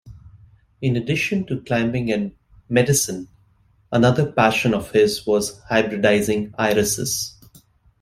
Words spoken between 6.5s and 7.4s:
irises.